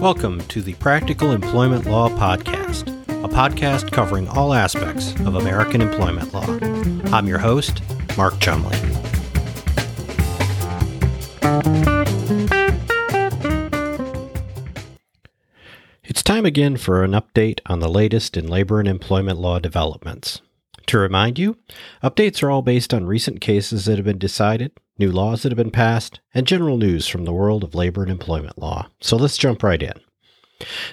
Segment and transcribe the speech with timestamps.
[0.00, 2.88] Welcome to the Practical Employment Law Podcast,
[3.24, 6.46] a podcast covering all aspects of American employment law.
[7.14, 7.80] I'm your host,
[8.14, 8.76] Mark Chumley.
[16.04, 20.42] It's time again for an update on the latest in labor and employment law developments.
[20.88, 21.56] To remind you,
[22.02, 25.56] updates are all based on recent cases that have been decided, new laws that have
[25.56, 28.88] been passed, and general news from the world of labor and employment law.
[29.00, 29.94] So let's jump right in.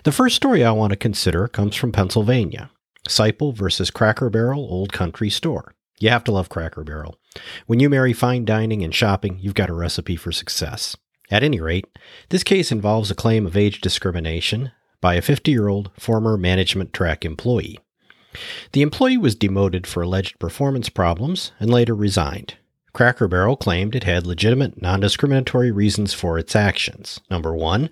[0.03, 2.69] The first story I want to consider comes from Pennsylvania
[3.07, 5.73] Seiple versus Cracker Barrel Old Country Store.
[5.99, 7.17] You have to love Cracker Barrel.
[7.65, 10.97] When you marry fine dining and shopping, you've got a recipe for success.
[11.31, 11.85] At any rate,
[12.29, 16.93] this case involves a claim of age discrimination by a 50 year old former management
[16.93, 17.79] track employee.
[18.71, 22.55] The employee was demoted for alleged performance problems and later resigned.
[22.93, 27.19] Cracker Barrel claimed it had legitimate non discriminatory reasons for its actions.
[27.29, 27.89] Number one,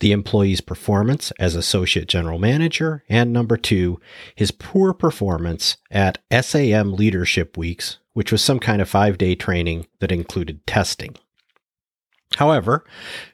[0.00, 3.98] the employee's performance as associate general manager, and number two,
[4.34, 9.86] his poor performance at SAM Leadership Weeks, which was some kind of five day training
[10.00, 11.16] that included testing.
[12.36, 12.84] However,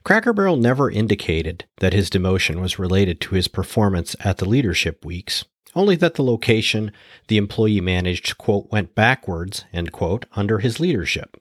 [0.05, 5.05] Cracker Barrel never indicated that his demotion was related to his performance at the leadership
[5.05, 6.92] weeks, only that the location
[7.28, 11.40] the employee managed, quote, went backwards, end quote, under his leadership.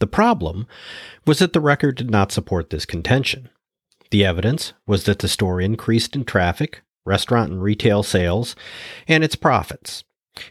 [0.00, 0.66] The problem
[1.26, 3.48] was that the record did not support this contention.
[4.10, 8.54] The evidence was that the store increased in traffic, restaurant and retail sales,
[9.08, 10.04] and its profits.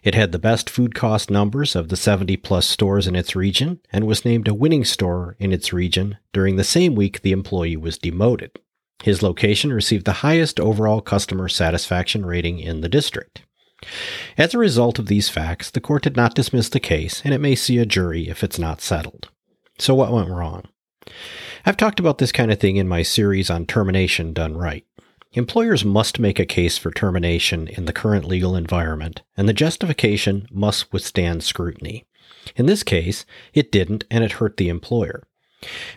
[0.03, 3.79] It had the best food cost numbers of the 70 plus stores in its region
[3.91, 7.77] and was named a winning store in its region during the same week the employee
[7.77, 8.59] was demoted.
[9.03, 13.43] His location received the highest overall customer satisfaction rating in the district.
[14.38, 17.41] As a result of these facts, the court did not dismiss the case, and it
[17.41, 19.30] may see a jury if it's not settled.
[19.80, 20.66] So, what went wrong?
[21.66, 24.85] I've talked about this kind of thing in my series on termination done right.
[25.33, 30.45] Employers must make a case for termination in the current legal environment, and the justification
[30.52, 32.05] must withstand scrutiny.
[32.55, 35.23] In this case, it didn't, and it hurt the employer.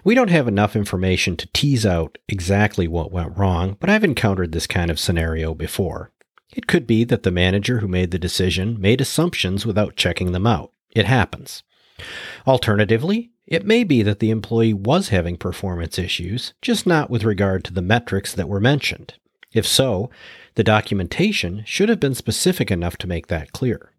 [0.04, 4.52] We don't have enough information to tease out exactly what went wrong, but I've encountered
[4.52, 6.12] this kind of scenario before.
[6.54, 10.46] It could be that the manager who made the decision made assumptions without checking them
[10.46, 10.72] out.
[10.94, 11.62] It happens.
[12.46, 17.64] Alternatively, it may be that the employee was having performance issues, just not with regard
[17.64, 19.14] to the metrics that were mentioned.
[19.52, 20.10] If so,
[20.54, 23.93] the documentation should have been specific enough to make that clear.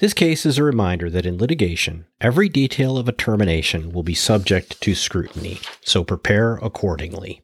[0.00, 4.14] This case is a reminder that in litigation, every detail of a termination will be
[4.14, 7.42] subject to scrutiny, so prepare accordingly.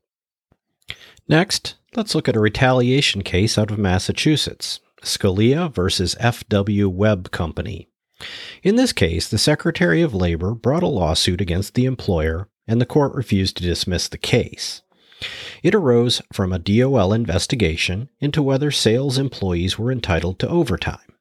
[1.27, 6.89] Next, let's look at a retaliation case out of Massachusetts Scalia versus F.W.
[6.89, 7.89] Webb Company.
[8.63, 12.87] In this case, the Secretary of Labor brought a lawsuit against the employer, and the
[12.87, 14.83] court refused to dismiss the case.
[15.63, 21.12] It arose from a DOL investigation into whether sales employees were entitled to overtime.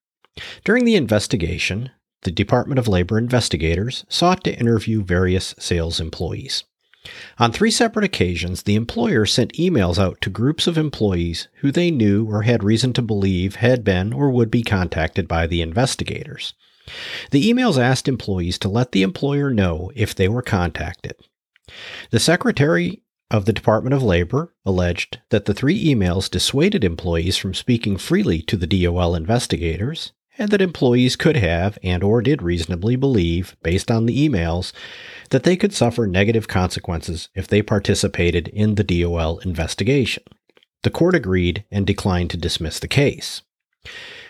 [0.64, 1.92] During the investigation,
[2.24, 6.64] the Department of Labor investigators sought to interview various sales employees.
[7.40, 11.90] On three separate occasions, the employer sent emails out to groups of employees who they
[11.90, 16.54] knew or had reason to believe had been or would be contacted by the investigators.
[17.32, 21.16] The emails asked employees to let the employer know if they were contacted.
[22.12, 27.54] The Secretary of the Department of Labor alleged that the three emails dissuaded employees from
[27.54, 32.96] speaking freely to the DOL investigators and that employees could have and or did reasonably
[32.96, 34.74] believe based on the emails
[35.30, 40.24] that they could suffer negative consequences if they participated in the DOL investigation.
[40.82, 43.44] The court agreed and declined to dismiss the case.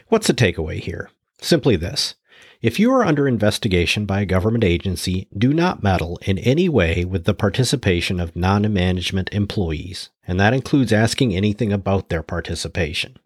[0.09, 1.09] What's the takeaway here?
[1.39, 2.15] Simply this.
[2.61, 7.05] If you are under investigation by a government agency, do not meddle in any way
[7.05, 13.17] with the participation of non management employees, and that includes asking anything about their participation.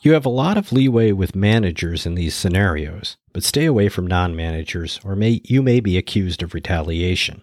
[0.00, 4.06] You have a lot of leeway with managers in these scenarios, but stay away from
[4.06, 7.42] non managers or may, you may be accused of retaliation.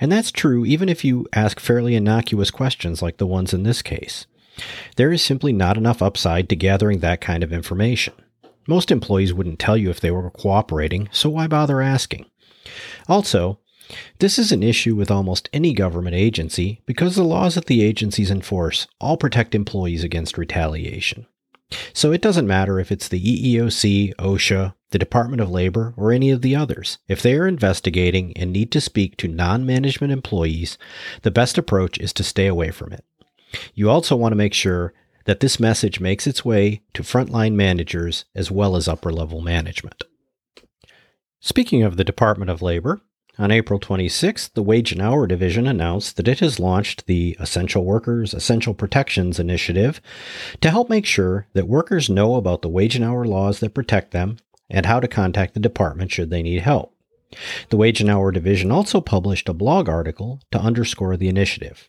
[0.00, 3.82] And that's true even if you ask fairly innocuous questions like the ones in this
[3.82, 4.26] case.
[4.96, 8.14] There is simply not enough upside to gathering that kind of information.
[8.66, 12.24] Most employees wouldn't tell you if they were cooperating, so why bother asking?
[13.08, 13.58] Also,
[14.20, 18.30] this is an issue with almost any government agency because the laws that the agencies
[18.30, 21.26] enforce all protect employees against retaliation.
[21.92, 26.30] So it doesn't matter if it's the EEOC, OSHA, the Department of Labor, or any
[26.30, 26.98] of the others.
[27.08, 30.78] If they are investigating and need to speak to non management employees,
[31.22, 33.04] the best approach is to stay away from it.
[33.74, 34.92] You also want to make sure
[35.24, 40.04] that this message makes its way to frontline managers as well as upper level management.
[41.40, 43.00] Speaking of the Department of Labor,
[43.36, 47.84] On April 26th, the Wage and Hour Division announced that it has launched the Essential
[47.84, 50.00] Workers Essential Protections Initiative
[50.60, 54.12] to help make sure that workers know about the wage and hour laws that protect
[54.12, 54.36] them
[54.70, 56.94] and how to contact the department should they need help.
[57.70, 61.88] The Wage and Hour Division also published a blog article to underscore the initiative.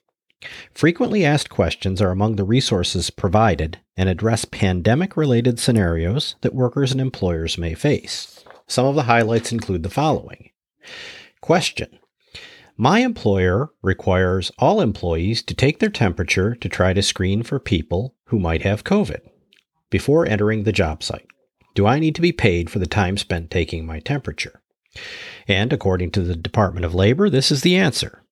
[0.74, 6.92] Frequently asked questions are among the resources provided and address pandemic related scenarios that workers
[6.92, 8.44] and employers may face.
[8.66, 10.50] Some of the highlights include the following
[11.46, 12.00] Question
[12.76, 18.16] My employer requires all employees to take their temperature to try to screen for people
[18.30, 19.20] who might have COVID
[19.92, 21.28] before entering the job site.
[21.76, 24.64] Do I need to be paid for the time spent taking my temperature?
[25.48, 28.24] And according to the Department of Labor, this is the answer.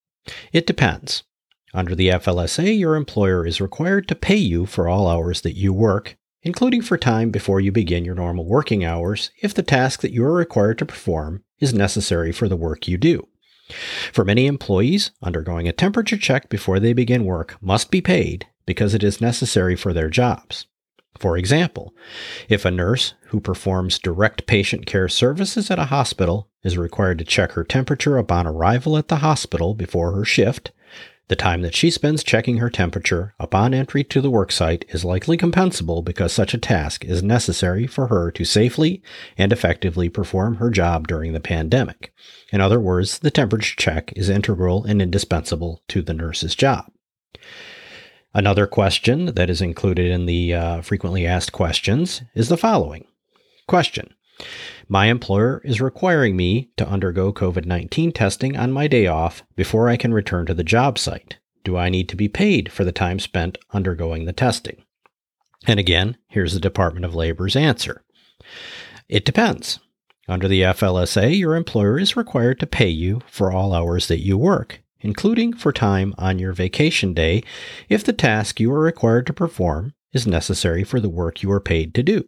[0.52, 1.22] It depends.
[1.72, 5.72] Under the FLSA, your employer is required to pay you for all hours that you
[5.72, 10.12] work, including for time before you begin your normal working hours, if the task that
[10.12, 13.28] you are required to perform is necessary for the work you do.
[14.12, 18.94] For many employees, undergoing a temperature check before they begin work must be paid because
[18.94, 20.68] it is necessary for their jobs.
[21.18, 21.94] For example,
[22.50, 27.26] if a nurse who performs direct patient care services at a hospital is required to
[27.26, 30.72] check her temperature upon arrival at the hospital before her shift,
[31.30, 35.38] the time that she spends checking her temperature upon entry to the worksite is likely
[35.38, 39.02] compensable because such a task is necessary for her to safely
[39.38, 42.14] and effectively perform her job during the pandemic.
[42.52, 46.92] In other words, the temperature check is integral and indispensable to the nurse's job.
[48.34, 53.06] Another question that is included in the uh, frequently asked questions is the following
[53.68, 54.14] Question
[54.94, 59.90] my employer is requiring me to undergo COVID 19 testing on my day off before
[59.90, 61.40] I can return to the job site.
[61.64, 64.84] Do I need to be paid for the time spent undergoing the testing?
[65.66, 68.04] And again, here's the Department of Labor's answer
[69.10, 69.80] It depends.
[70.28, 74.38] Under the FLSA, your employer is required to pay you for all hours that you
[74.38, 77.42] work, including for time on your vacation day
[77.90, 81.60] if the task you are required to perform is necessary for the work you are
[81.60, 82.28] paid to do.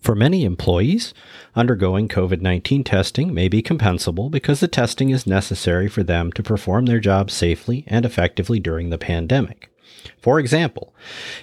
[0.00, 1.12] For many employees,
[1.54, 6.42] undergoing COVID 19 testing may be compensable because the testing is necessary for them to
[6.42, 9.70] perform their jobs safely and effectively during the pandemic.
[10.18, 10.94] For example,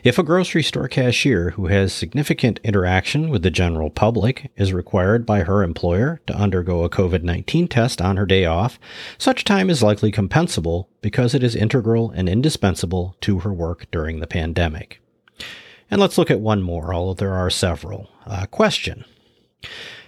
[0.03, 5.25] if a grocery store cashier who has significant interaction with the general public is required
[5.25, 8.79] by her employer to undergo a COVID 19 test on her day off,
[9.19, 14.19] such time is likely compensable because it is integral and indispensable to her work during
[14.19, 14.99] the pandemic.
[15.89, 18.09] And let's look at one more, although there are several.
[18.25, 19.05] Uh, question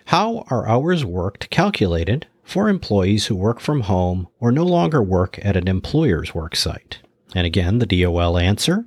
[0.06, 5.40] How are hours worked calculated for employees who work from home or no longer work
[5.44, 7.00] at an employer's work site?
[7.36, 8.86] And again, the DOL answer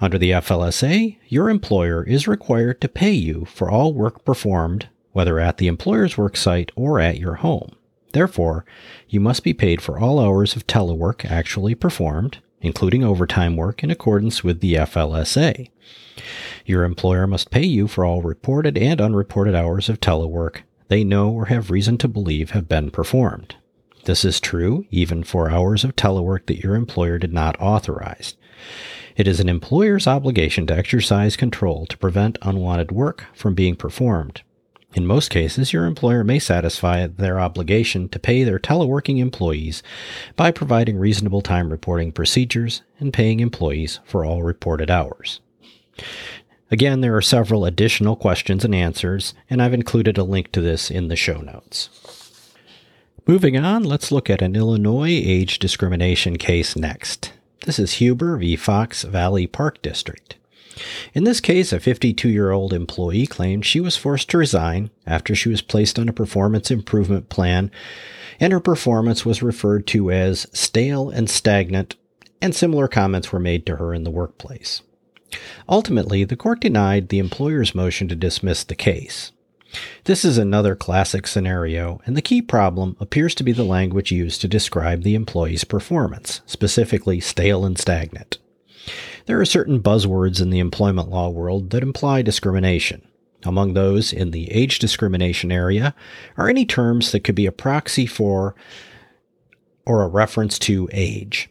[0.00, 5.38] under the FLSA, your employer is required to pay you for all work performed, whether
[5.38, 7.76] at the employer's work site or at your home.
[8.12, 8.64] Therefore,
[9.08, 13.90] you must be paid for all hours of telework actually performed, including overtime work in
[13.90, 15.70] accordance with the FLSA.
[16.64, 21.30] Your employer must pay you for all reported and unreported hours of telework they know
[21.30, 23.56] or have reason to believe have been performed.
[24.04, 28.36] This is true even for hours of telework that your employer did not authorize.
[29.16, 34.42] It is an employer's obligation to exercise control to prevent unwanted work from being performed.
[34.94, 39.82] In most cases, your employer may satisfy their obligation to pay their teleworking employees
[40.36, 45.40] by providing reasonable time reporting procedures and paying employees for all reported hours.
[46.70, 50.90] Again, there are several additional questions and answers, and I've included a link to this
[50.90, 51.90] in the show notes.
[53.26, 57.32] Moving on, let's look at an Illinois age discrimination case next.
[57.64, 58.54] This is Huber v.
[58.54, 60.36] Fox Valley Park District.
[61.12, 65.34] In this case, a 52 year old employee claimed she was forced to resign after
[65.34, 67.70] she was placed on a performance improvement plan,
[68.40, 71.96] and her performance was referred to as stale and stagnant,
[72.40, 74.82] and similar comments were made to her in the workplace.
[75.68, 79.32] Ultimately, the court denied the employer's motion to dismiss the case.
[80.04, 84.40] This is another classic scenario, and the key problem appears to be the language used
[84.42, 88.38] to describe the employee's performance, specifically stale and stagnant.
[89.26, 93.02] There are certain buzzwords in the employment law world that imply discrimination.
[93.42, 95.94] Among those in the age discrimination area
[96.36, 98.54] are any terms that could be a proxy for
[99.86, 101.48] or a reference to age.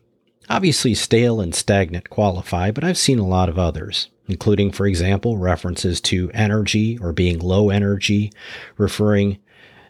[0.49, 5.37] Obviously, stale and stagnant qualify, but I've seen a lot of others, including, for example,
[5.37, 8.31] references to energy or being low energy,
[8.77, 9.39] referring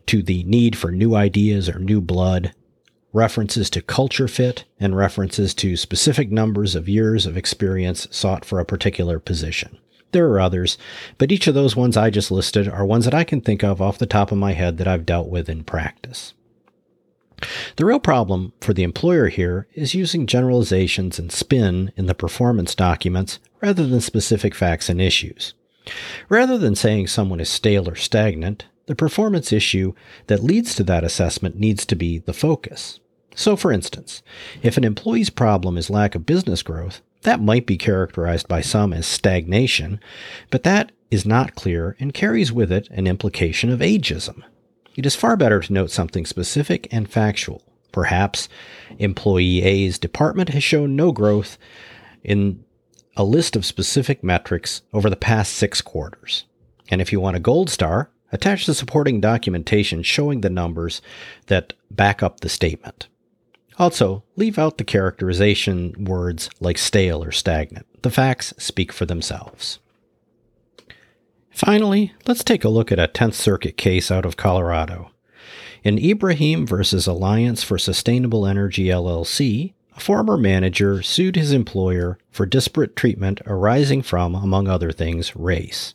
[0.06, 2.54] to the need for new ideas or new blood,
[3.13, 8.60] references to culture fit, and references to specific numbers of years of experience sought for
[8.60, 9.77] a particular position.
[10.12, 10.77] There are others,
[11.17, 13.82] but each of those ones I just listed are ones that I can think of
[13.82, 16.34] off the top of my head that I've dealt with in practice.
[17.75, 22.75] The real problem for the employer here is using generalizations and spin in the performance
[22.75, 25.53] documents rather than specific facts and issues.
[26.29, 29.93] Rather than saying someone is stale or stagnant, the performance issue
[30.27, 33.00] that leads to that assessment needs to be the focus.
[33.36, 34.22] So, for instance,
[34.62, 38.94] if an employee's problem is lack of business growth, that might be characterized by some
[38.94, 40.00] as stagnation,
[40.50, 44.44] but that is not clear and carries with it an implication of ageism.
[44.96, 47.63] It is far better to note something specific and factual.
[47.92, 48.50] Perhaps
[49.00, 51.58] employee A's department has shown no growth
[52.24, 52.63] in
[53.16, 56.46] a list of specific metrics over the past six quarters.
[56.90, 61.02] And if you want a gold star, attach the supporting documentation showing the numbers
[61.48, 63.08] that back up the statement.
[63.80, 67.86] Also, leave out the characterization words like stale or stagnant.
[68.03, 69.80] The facts speak for themselves.
[71.51, 75.12] Finally, let's take a look at a 10th Circuit case out of Colorado.
[75.84, 82.46] In Ibrahim versus Alliance for Sustainable Energy LLC, a former manager sued his employer for
[82.46, 85.94] disparate treatment arising from, among other things, race.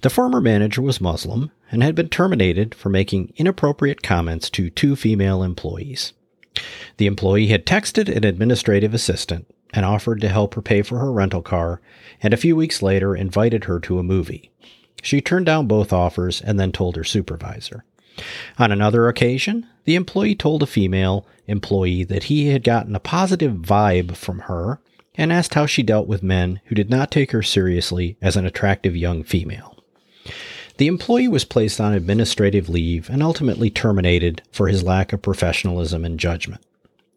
[0.00, 4.96] The former manager was Muslim and had been terminated for making inappropriate comments to two
[4.96, 6.12] female employees.
[6.98, 11.12] The employee had texted an administrative assistant and offered to help her pay for her
[11.12, 11.80] rental car,
[12.22, 14.50] and a few weeks later invited her to a movie.
[15.02, 17.84] She turned down both offers and then told her supervisor.
[18.58, 23.54] On another occasion, the employee told a female employee that he had gotten a positive
[23.54, 24.80] vibe from her
[25.14, 28.46] and asked how she dealt with men who did not take her seriously as an
[28.46, 29.81] attractive young female.
[30.82, 36.04] The employee was placed on administrative leave and ultimately terminated for his lack of professionalism
[36.04, 36.60] and judgment.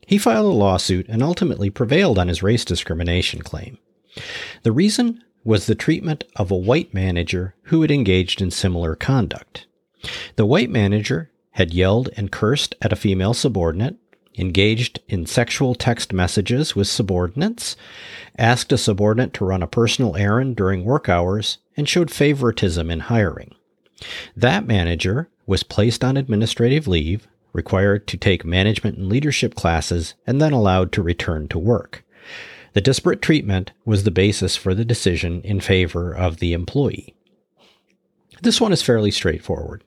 [0.05, 3.79] He filed a lawsuit and ultimately prevailed on his race discrimination claim.
[4.61, 9.65] The reason was the treatment of a white manager who had engaged in similar conduct.
[10.35, 13.95] The white manager had yelled and cursed at a female subordinate,
[14.37, 17.75] engaged in sexual text messages with subordinates,
[18.37, 23.01] asked a subordinate to run a personal errand during work hours, and showed favoritism in
[23.01, 23.53] hiring.
[24.35, 30.41] That manager was placed on administrative leave, required to take management and leadership classes, and
[30.41, 32.03] then allowed to return to work.
[32.73, 37.15] The disparate treatment was the basis for the decision in favor of the employee.
[38.41, 39.83] This one is fairly straightforward.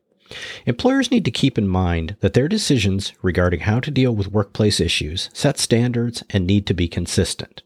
[0.66, 4.80] Employers need to keep in mind that their decisions regarding how to deal with workplace
[4.80, 7.62] issues set standards and need to be consistent.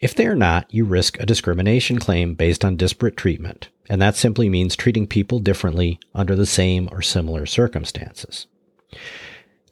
[0.00, 4.14] If they are not, you risk a discrimination claim based on disparate treatment, and that
[4.14, 8.46] simply means treating people differently under the same or similar circumstances.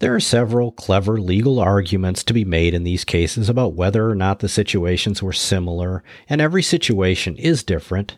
[0.01, 4.15] There are several clever legal arguments to be made in these cases about whether or
[4.15, 8.17] not the situations were similar, and every situation is different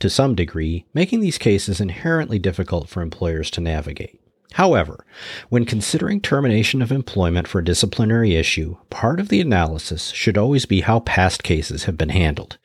[0.00, 4.20] to some degree, making these cases inherently difficult for employers to navigate.
[4.52, 5.04] However,
[5.50, 10.64] when considering termination of employment for a disciplinary issue, part of the analysis should always
[10.64, 12.58] be how past cases have been handled.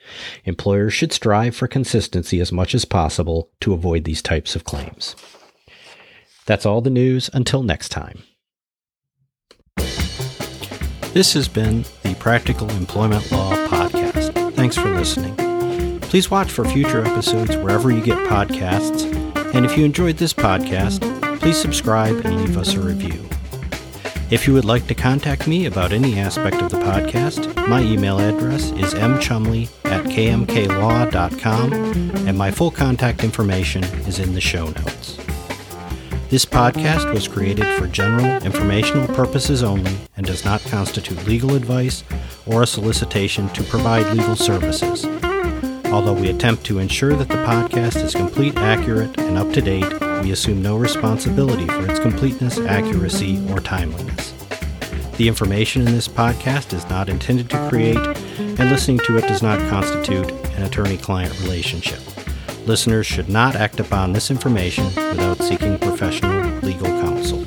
[0.45, 5.15] Employers should strive for consistency as much as possible to avoid these types of claims.
[6.45, 8.23] That's all the news until next time.
[11.13, 14.53] This has been the Practical Employment Law Podcast.
[14.55, 15.42] Thanks for listening.
[16.13, 19.03] Please watch for future episodes wherever you get podcasts.
[19.55, 21.01] And if you enjoyed this podcast,
[21.39, 23.27] please subscribe and leave us a review.
[24.29, 28.20] If you would like to contact me about any aspect of the podcast, my email
[28.20, 31.74] address is mchumley at kmklaw.com,
[32.27, 35.17] and my full contact information is in the show notes.
[36.29, 42.03] This podcast was created for general informational purposes only and does not constitute legal advice
[42.46, 45.08] or a solicitation to provide legal services.
[45.93, 49.85] Although we attempt to ensure that the podcast is complete, accurate, and up to date,
[50.23, 54.33] we assume no responsibility for its completeness, accuracy, or timeliness.
[55.17, 58.00] The information in this podcast is not intended to create,
[58.39, 62.00] and listening to it does not constitute an attorney client relationship.
[62.65, 67.45] Listeners should not act upon this information without seeking professional legal counsel.